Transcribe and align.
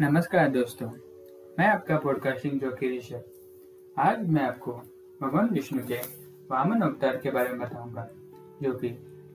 नमस्कार 0.00 0.48
दोस्तों, 0.48 0.86
मैं 1.58 1.66
आपका 1.66 1.96
पॉडकास्टिंग 1.98 2.60
जो 2.60 2.70
की 2.70 2.88
ऋषभ। 2.96 3.24
आज 3.96 4.28
मैं 4.28 4.42
आपको 4.42 4.72
भगवान 5.20 5.48
विष्णु 5.48 5.82
के 5.86 5.96
वामन 6.50 6.80
अवतार 6.80 7.16
के 7.16 7.30
बारे 7.30 7.48
में 7.48 7.58
बताऊँगा, 7.60 8.06
जो 8.62 8.72
कि 8.74 8.88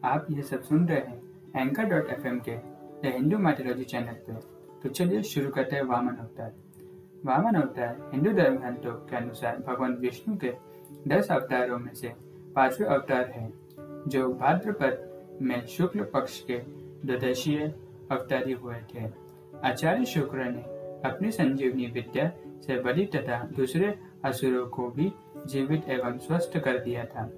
आप 0.04 0.28
ये 0.32 0.42
सब 0.42 0.62
सुन 0.62 0.88
रहे 0.88 1.00
हैं 1.00 1.62
एंकर 1.62 1.84
डॉट 1.84 2.10
एफएम 2.10 2.40
के 2.40 2.56
द 3.02 3.12
हिंदू 3.16 3.38
माइथोलॉजी 3.38 3.84
चैनल 3.84 4.16
पे। 4.28 4.34
तो 4.84 4.90
चलिए 4.90 5.22
शुरू 5.24 5.50
करते 5.50 5.76
हैं 5.76 5.84
वामन 5.84 6.16
अवतार। 6.16 6.54
वामन 7.26 7.62
अवतार 7.62 8.10
हिंदू 8.14 8.32
धर्म 8.32 8.58
ग्रंथों 8.58 8.94
के 9.06 9.16
अनुसार 9.16 9.58
भगवान 9.68 9.94
विष्णु 9.98 10.38
के 10.38 10.54
दस 11.08 11.32
अवतारों 11.32 11.78
में 11.78 11.94
से 11.94 12.12
पाँचवें 12.56 12.88
अवतार 12.88 13.30
है, 13.30 13.52
जो 14.08 14.34
भाद्रपद 14.34 15.38
में 15.42 15.66
शुक्ल 15.68 16.08
पक्ष 16.14 16.40
के 16.42 16.58
द्वादशीय 17.06 17.74
अवतारी 18.12 18.54
हुए 18.54 18.80
थे। 18.96 19.25
आचार्य 19.66 20.06
शुक्र 20.06 20.38
ने 20.38 20.62
अपनी 21.10 21.32
संजीवनी 21.32 21.86
विद्या 21.86 22.32
से 22.62 22.80
बलि 22.80 23.06
तथा 23.06 23.50
दूसरे 23.58 24.00
असुरों 24.26 24.68
को 24.68 24.90
भी 24.90 25.12
जीवित 25.48 25.90
एवं 25.90 26.18
स्वस्थ 26.18 26.58
कर 26.58 26.78
दिया 26.78 27.06
था। 27.06 27.30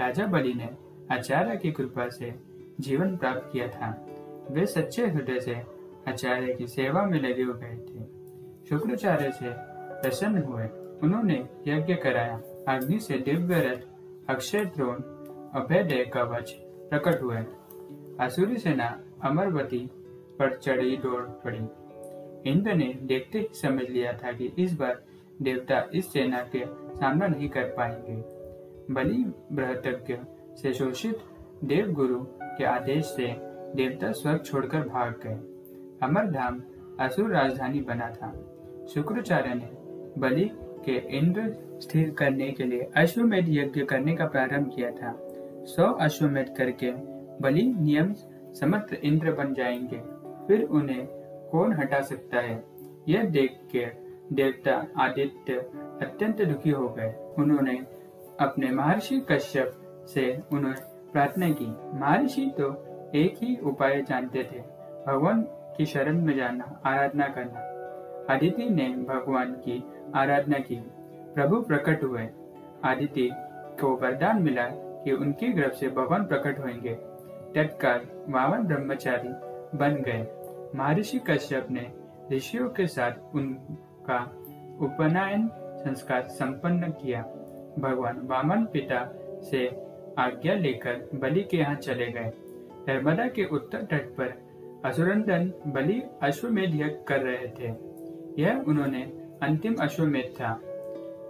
राजा 0.00 0.26
बलि 0.26 0.54
ने 0.54 0.70
आचार्य 1.14 1.56
की 1.56 1.72
कृपा 1.72 2.08
से 2.08 2.34
जीवन 2.80 3.16
प्राप्त 3.16 3.50
किया 3.52 3.68
था। 3.68 4.06
वे 4.50 4.66
सच्चे 4.66 5.06
हृदय 5.06 5.40
से 5.40 5.62
आचार्य 6.08 6.54
की 6.54 6.66
सेवा 6.66 7.02
में 7.02 7.20
लगे 7.20 7.42
हुए 7.42 7.76
थे। 7.76 8.04
शुक्राचार्य 8.68 9.32
से 9.32 9.48
प्रसन्न 10.02 10.42
हुए, 10.42 10.66
उन्होंने 11.02 11.48
यज्ञ 11.66 11.94
कराया। 11.94 12.40
अग्नि 12.68 12.98
से 12.98 13.18
दिव्य 13.18 13.54
रथ, 13.54 13.78
अक्षय 14.30 14.64
द्रोण 14.64 14.94
अभय 15.60 16.10
कवच 16.14 16.50
प्रकट 16.90 17.22
हुए। 17.22 17.36
असुरी 18.20 18.56
सेना, 18.56 19.00
अमरवती 19.22 19.90
पर 20.38 20.56
चढ़ी 20.56 20.96
दौड़ 20.96 21.22
पड़ी। 21.22 21.64
इंद्र 22.50 22.74
ने 22.74 22.94
देखते 23.02 23.38
ही 23.38 23.48
समझ 23.52 23.88
लिया 23.90 24.12
था 24.12 24.32
कि 24.32 24.52
इस 24.58 24.74
बार 24.74 25.02
देवता 25.42 25.90
इस 25.94 26.12
सेना 26.12 26.40
के 26.56 26.64
सामना 26.96 27.26
नहीं 27.26 27.48
कर 27.48 27.64
पाएँगे। 27.64 28.14
बलि 28.94 29.32
बृहतज्ञ 29.52 30.16
से 30.56 30.72
शोषित 30.74 31.18
देव 31.64 31.92
गुरु 31.92 32.18
के 32.42 32.64
आदेश 32.64 33.04
से 33.04 33.26
देवता 33.76 34.12
स्वर्ग 34.12 34.44
छोड़कर 34.44 34.78
भाग 34.78 35.20
गए। 35.26 35.34
अमरधाम 36.06 36.62
असुर 37.00 37.30
राजधानी 37.30 37.80
बना 37.80 38.10
था। 38.10 38.32
शुक्राचार्य 38.94 39.54
ने 39.54 39.68
बलि 40.20 40.50
के 40.84 41.18
इंद्र 41.18 41.56
स्थिर 41.80 42.10
करने 42.10 42.50
के 42.50 42.64
लिए 42.64 42.82
अश्वमेध 42.96 43.46
यज्ञ 43.48 43.84
करने 43.84 44.16
का 44.16 44.26
प्रारंभ 44.26 44.72
किया 44.76 44.90
था। 44.90 45.28
सौ 45.64 45.92
अश्वमेध 45.92 46.54
करके 46.58 46.90
बलि 47.40 47.62
नियम 47.80 48.14
समर्थ 48.54 48.94
इंद्र 48.94 49.32
बन 49.32 49.54
जाएँगे। 49.54 50.21
फिर 50.46 50.64
उन्हें 50.64 51.06
कौन 51.52 51.72
हटा 51.72 52.00
सकता 52.00 52.38
है? 52.38 52.62
यह 53.08 53.24
देख 53.24 53.58
के 53.72 53.86
देवता 54.32 54.86
आदित्य 54.98 55.54
अत्यंत 56.02 56.42
दुखी 56.42 56.70
हो 56.70 56.88
गए। 56.88 57.34
उन्होंने 57.38 57.76
अपने 58.40 58.70
महर्षि 58.70 59.20
कश्यप 59.30 59.72
से 60.08 60.40
उन्हें 60.52 60.74
प्रार्थना 61.12 61.48
की। 61.52 61.66
महर्षि 61.98 62.52
तो 62.60 62.70
एक 63.14 63.34
ही 63.42 63.56
उपाय 63.56 64.00
जानते 64.02 64.42
थे, 64.42 64.60
भगवान 65.06 65.42
की 65.76 65.86
शरण 65.86 66.20
में 66.20 66.36
जाना, 66.36 66.80
आराधना 66.86 67.26
करना। 67.28 68.34
आदिति 68.34 68.68
ने 68.70 68.88
भगवान 68.88 69.52
की 69.52 69.82
आराधना 70.14 70.58
की। 70.58 70.76
प्रभु 71.34 71.60
प्रकट 71.62 72.02
हुए। 72.04 72.28
आदिति 72.84 73.30
को 73.80 73.96
वरदान 73.96 74.42
मिला 74.42 74.66
कि 75.04 75.12
उनके 75.12 75.48
गर्भ 75.48 75.72
से 75.72 75.88
भगवान 75.88 76.24
प्रकट 76.24 76.58
होंगे। 76.58 76.94
तत्काल 77.54 78.00
वावन 78.28 78.62
ब्रह्मचारी 78.62 79.32
बन 79.74 79.94
गए। 79.94 80.26
महर्षि 80.74 81.18
कश्यप 81.18 81.66
ने 81.70 81.86
ऋषियों 82.32 82.68
के 82.68 82.86
साथ 82.86 83.34
उनका 83.34 84.18
उपनयन 84.80 85.48
संस्कार 85.56 86.22
संपन्न 86.22 86.90
किया। 86.90 87.22
भगवान 87.78 88.20
वामन 88.22 88.64
पिता 88.64 89.04
से 89.50 89.66
आज्ञा 90.18 90.54
लेकर 90.54 91.08
बलि 91.14 91.42
के 91.42 91.56
यहाँ 91.56 91.74
चले 91.74 92.06
गए। 92.06 92.32
नर्मदा 92.88 93.26
के 93.28 93.44
उत्तर 93.44 93.82
तट 93.82 94.14
पर 94.16 94.34
असुरंदन 94.84 95.52
बलि 95.66 96.02
अश्वमेध 96.22 96.74
यज्ञ 96.74 97.04
कर 97.08 97.20
रहे 97.20 97.48
थे। 97.48 97.74
यह 98.42 98.64
उन्होंने 98.68 99.02
अंतिम 99.42 99.74
अश्वमेध 99.80 100.34
था। 100.40 100.54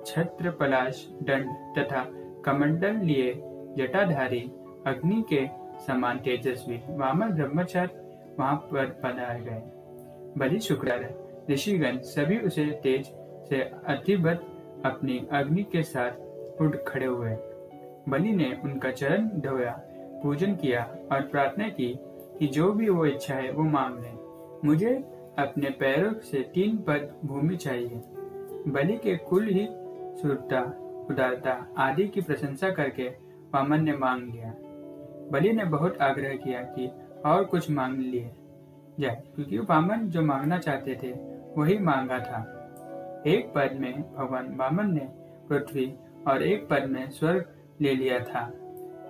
छत्र 0.07 0.51
पलाश 0.51 1.09
दंड 1.23 1.79
तथा 1.79 2.07
कमंडल 2.45 2.97
लिए 2.97 3.33
जटाधारी 3.77 4.41
अग्नि 4.87 5.25
के 5.33 5.47
समान 5.87 6.19
तेजस्वी 6.19 6.81
वामन 6.91 7.31
ब्रह्मचार्य 7.31 8.12
वहाँ 8.39 8.57
पर 8.57 8.87
पधार 8.87 9.41
गए। 9.41 9.63
बलि 10.39 10.61
शुक्राचार्य 10.61 11.19
ऋषिगण 11.51 11.99
सभी 11.99 12.39
उसे 12.39 12.65
तेज 12.83 13.07
से 13.49 13.63
अतिबत 13.63 14.47
अपनी 14.85 15.29
अग्नि 15.33 15.63
के 15.63 15.83
साथ 15.83 16.13
उठ 16.63 16.77
खड़े 16.89 17.07
हुए। 17.07 17.37
बलि 18.09 18.33
ने 18.33 18.61
उनका 18.65 18.91
चरण 18.91 19.29
धोया, 19.29 19.83
पूजन 20.23 20.55
किया 20.55 20.97
और 21.13 21.23
प्रार्थना 21.23 21.69
की 21.69 21.99
कि 22.39 22.47
जो 22.47 22.73
भी 22.73 22.89
वो 22.89 23.07
इच्छा 23.07 23.35
है 23.35 23.53
वो 23.53 23.63
मांग 23.63 23.99
ले। 23.99 24.11
मुझे 24.67 24.95
अपने 25.39 25.71
पैरों 25.71 26.15
से 26.15 26.41
तीन 26.41 26.77
पद 26.77 27.15
भूमि 27.25 27.57
चाहिए। 27.57 28.01
बलि 28.69 28.97
के 28.97 29.17
कुल 29.17 29.49
ही 29.49 29.69
सुरता, 30.23 30.61
उदारता 31.11 31.75
आदि 31.79 32.09
की 32.09 32.21
प्रशंसा 32.21 32.71
करके 32.71 33.09
वामन 33.55 33.83
ने 33.83 33.93
मांग 33.93 34.23
लिया। 34.33 34.55
बलि 35.31 35.53
ने 35.53 35.65
बहुत 35.65 35.99
आग्रह 35.99 36.35
किया 36.35 36.63
कि 36.63 36.91
और 37.27 37.45
कुछ 37.45 37.71
मांग 37.71 37.99
लिए 37.99 38.31
जाए 39.01 39.23
क्योंकि 39.35 39.59
वामन 39.59 40.09
जो 40.09 40.23
मांगना 40.23 40.59
चाहते 40.59 40.99
थे, 41.03 41.13
वही 41.57 41.79
मांगा 41.79 42.19
था। 42.19 42.41
एक 43.27 43.53
पद 43.55 43.77
में 43.81 43.93
भगवान 44.15 44.55
वामन 44.57 44.93
ने 44.93 45.09
पृथ्वी 45.49 45.93
और 46.29 46.43
एक 46.43 46.69
पद 46.69 46.89
में 46.89 47.11
स्वर्ग 47.11 47.45
ले 47.81 47.95
लिया 47.95 48.19
था। 48.21 48.51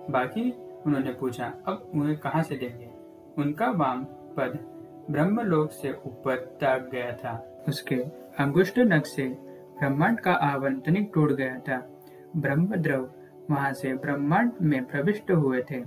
बाकी 0.09 0.51
उन्होंने 0.85 1.13
पूछा, 1.13 1.53
अब 1.67 1.91
उन्हें 1.95 2.17
कहाँ 2.17 2.43
से 2.43 2.55
देंगे 2.55 2.89
उनका 3.37 3.69
वाम 3.71 4.03
पद 4.37 4.59
ब्रह्मलोक 5.11 5.71
से 5.71 5.91
ऊपर 6.05 6.35
तक 6.61 6.89
गया 6.91 7.11
था। 7.11 7.63
उसके 7.67 7.95
अंगुष्ट 8.39 8.79
नख 8.79 9.05
से 9.05 9.27
ब्रह्मांड 9.79 10.19
का 10.19 10.33
आवंतनिक 10.33 11.11
टूट 11.13 11.31
गया 11.31 11.57
था। 11.59 11.77
ब्रह्मद्रव 12.37 13.09
वहाँ 13.51 13.73
से 13.73 13.93
ब्रह्मांड 13.93 14.51
में 14.61 14.83
प्रविष्ट 14.85 15.31
हुए 15.31 15.61
थे। 15.61 15.79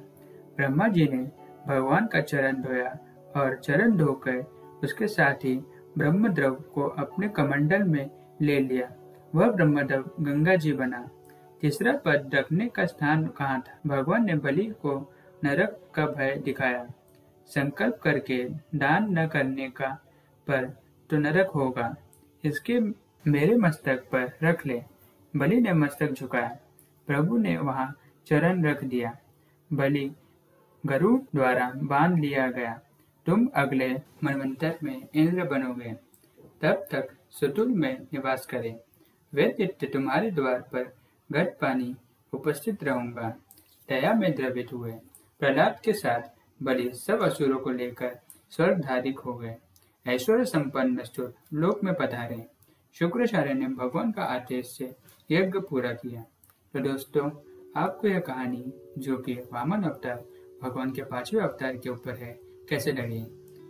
ब्रह्मा 0.56 0.88
जी 0.88 1.08
ने 1.12 1.45
भगवान 1.66 2.06
का 2.06 2.20
चरण 2.20 2.62
धोया 2.62 2.98
और 3.36 3.56
चरण 3.56 3.96
धोकर 3.96 4.36
उसके 4.84 5.08
साथ 5.08 5.34
ही 5.34 5.56
ब्रह्मद्रव 5.98 6.54
को 6.54 6.82
अपने 6.82 7.28
कमंडल 7.28 7.82
में 7.82 8.10
ले 8.40 8.60
लिया। 8.60 8.92
वह 9.34 9.50
ब्रह्मद्रव 9.50 10.10
गंगा 10.20 10.56
जी 10.56 10.72
बना। 10.72 11.08
तीसरा 11.60 11.92
पद 11.92 12.30
रखने 12.34 12.68
का 12.68 12.86
स्थान 12.86 13.26
कहाँ 13.26 13.60
था? 13.60 13.78
भगवान 13.86 14.24
ने 14.24 14.34
बलि 14.34 14.64
को 14.64 15.12
नरक 15.44 15.80
का 15.94 16.06
भय 16.06 16.42
दिखाया। 16.44 16.86
संकल्प 17.46 18.00
करके 18.02 18.48
दान 18.74 19.18
न 19.18 19.26
करने 19.26 19.70
का 19.70 19.88
पर 20.46 20.64
तो 21.10 21.16
नरक 21.16 21.46
होगा। 21.46 21.96
इसके 22.44 22.80
मेरे 23.30 23.56
मस्तक 23.56 24.04
पर 24.12 24.32
रख 24.42 24.66
ले। 24.66 24.82
बलि 25.36 25.60
ने 25.60 25.72
मस्तक 25.72 26.12
झुकाया। 26.12 26.58
प्रभु 27.06 27.38
ने 27.38 27.56
वहाँ 27.56 27.98
चरण 28.26 28.64
रख 28.64 28.84
दिया। 28.84 29.16
बलि 29.72 30.12
गरुड़ 30.86 31.20
द्वारा 31.20 31.72
बाँध 31.76 32.18
लिया 32.18 32.50
गया। 32.50 32.80
तुम 33.26 33.48
अगले 33.54 33.94
मनवंतर 34.24 34.78
में 34.82 35.08
इंद्र 35.14 35.44
बनोगे। 35.44 35.92
तब 36.62 36.86
तक 36.92 37.08
सुतुल 37.30 37.68
में 37.68 38.02
निवास 38.02 38.46
करें। 38.46 38.76
वैद्य 39.34 39.66
तुम्हारे 39.66 40.30
द्वार 40.30 40.60
पर 40.60 40.96
घट 41.32 41.48
पानी 41.48 41.96
उपस्थित 42.32 42.84
रहूँगा। 42.84 43.36
दया 43.88 44.14
में 44.14 44.34
द्रवित 44.34 44.72
हुए। 44.72 44.92
प्रहलाद 45.40 45.80
के 45.84 45.92
साथ 45.92 46.20
बलि 46.62 46.90
सब 46.94 47.22
असुरों 47.22 47.58
को 47.58 47.70
लेकर 47.70 48.18
स्वर्गधारिक 48.50 49.18
हो 49.18 49.34
गए। 49.34 49.56
ऐश्वर्य 50.06 50.44
संपन्न 50.44 51.02
स्तुर 51.02 51.34
लोक 51.52 51.84
में 51.84 51.94
पधारे। 51.94 52.46
शुक्राचार्य 52.92 53.54
ने 53.54 53.66
भगवान 53.66 54.12
का 54.12 54.22
आदेश 54.22 54.66
से 54.66 54.96
यज्ञ 55.30 55.58
पूरा 55.58 55.92
किया। 55.92 56.22
तो 56.72 56.80
दोस्तों, 56.80 57.30
आपको 57.76 58.08
यह 58.08 58.20
कहानी 58.20 58.72
जो 58.98 59.18
कि 59.18 59.34
वामन 59.34 59.82
अवतार 59.82 60.24
भगवान 60.62 60.90
के 60.90 61.02
पाँचवें 61.04 61.42
अवतार 61.42 61.76
के 61.76 61.90
ऊपर 61.90 62.14
है, 62.14 62.38
कैसे 62.68 62.92
लगी? 62.92 63.24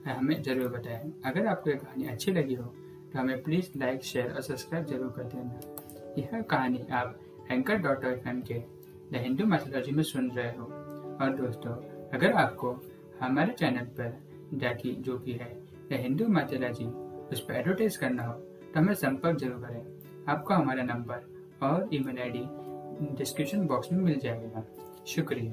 हमें 0.07 0.43
ज़रूर 0.43 0.69
बताएँ। 0.69 1.13
अगर 1.27 1.47
आपको 1.47 1.71
ये 1.71 1.77
कहानी 1.77 2.07
अच्छी 2.09 2.33
लगी 2.33 2.55
हो 2.55 2.65
तो 3.07 3.19
हमें 3.19 3.43
प्लीज़ 3.43 3.71
लाइक 3.79 4.03
शेयर 4.05 4.33
और 4.33 4.43
सब्सक्राइब 4.43 4.87
ज़रूर 4.87 5.13
कर 5.17 5.25
देना। 5.25 5.61
यह 6.19 6.41
कहानी 6.43 6.87
आप 6.93 7.19
एंकर 7.51 7.77
डॉट 7.79 8.05
के 8.27 8.59
द 9.13 9.23
हिंदू 9.23 9.45
मैथोलॉजी 9.47 9.93
में 9.93 10.03
सुन 10.03 10.31
रहे 10.31 10.51
हो। 10.51 10.65
और 11.17 11.35
दोस्तों, 11.37 11.73
अगर 12.15 12.33
आपको 12.35 12.71
हमारे 13.21 13.53
चैनल 13.53 13.85
पर 13.99 14.19
जाके 14.55 14.93
जो 15.03 15.19
कि 15.19 15.33
है 15.33 15.53
द 15.91 16.01
हिंदू 16.03 16.27
मैथोलॉजी 16.29 16.85
उस 17.33 17.41
पर 17.41 17.55
एडवर्टाइज 17.55 17.97
करना 17.97 18.23
हो 18.23 18.33
तो 18.33 18.81
हमें 18.81 18.95
संपर्क 18.95 19.39
ज़रूर 19.39 19.61
करें। 19.61 20.25
आपको 20.29 20.55
हमारा 20.55 20.83
नंबर 20.85 21.19
और 21.63 21.89
ईमेल 21.95 22.19
आईडी 22.19 23.15
डिस्क्रिप्शन 23.17 23.67
बॉक्स 23.67 23.93
में 23.93 24.01
मिल 24.01 24.19
जाएगा। 24.19 24.65
शुक्रिया। 25.07 25.45